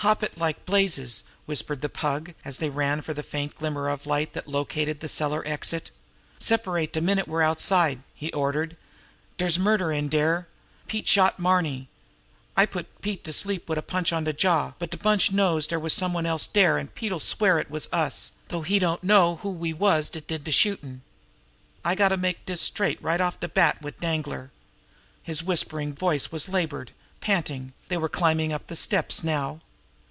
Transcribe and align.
"Hop 0.00 0.22
it 0.22 0.38
like 0.38 0.64
blazes!" 0.66 1.24
whispered 1.46 1.80
the 1.80 1.88
Pug, 1.88 2.32
as 2.44 2.58
they 2.58 2.68
ran 2.70 3.00
for 3.00 3.12
the 3.12 3.24
faint 3.24 3.56
glimmer 3.56 3.88
of 3.88 4.06
light 4.06 4.34
that 4.34 4.46
located 4.46 5.00
the 5.00 5.08
cellar 5.08 5.44
exit. 5.44 5.90
"Separate 6.38 6.92
de 6.92 7.00
minute 7.00 7.26
we're 7.26 7.42
outside!" 7.42 8.02
he 8.14 8.30
ordered. 8.32 8.76
"Dere's 9.36 9.58
murder 9.58 9.90
in 9.90 10.06
dere. 10.08 10.46
Pete 10.86 11.08
shot 11.08 11.40
Marny. 11.40 11.88
I 12.56 12.66
put 12.66 13.00
Pete 13.00 13.24
to 13.24 13.32
sleep 13.32 13.68
wid 13.68 13.78
a 13.78 13.82
punch 13.82 14.12
on 14.12 14.22
de 14.22 14.32
jaw; 14.32 14.74
but 14.78 14.90
de 14.92 14.96
bunch 14.96 15.32
knows 15.32 15.68
now 15.72 15.88
some 15.88 16.12
one 16.12 16.26
else 16.26 16.42
was 16.44 16.48
dere, 16.52 16.78
an' 16.78 16.86
Pete'll 16.88 17.18
swear 17.18 17.58
it 17.58 17.70
was 17.70 17.88
us, 17.90 18.30
though 18.46 18.62
he 18.62 18.78
don't 18.78 19.02
know 19.02 19.36
who 19.36 19.50
we 19.50 19.72
was 19.72 20.08
dat 20.08 20.28
did 20.28 20.44
de 20.44 20.52
shootin'. 20.52 21.02
I 21.84 21.96
gotta 21.96 22.16
make 22.18 22.46
dis 22.46 22.60
straight 22.60 23.02
right 23.02 23.20
off 23.20 23.40
de 23.40 23.48
bat 23.48 23.82
wid 23.82 23.98
Danglar." 23.98 24.52
His 25.24 25.42
whispering 25.42 25.94
voice 25.94 26.30
was 26.30 26.48
labored, 26.48 26.92
panting; 27.20 27.72
they 27.88 27.96
were 27.96 28.08
climbing 28.10 28.52
up 28.52 28.68
the 28.68 28.76
steps 28.76 29.24
now. 29.24 29.62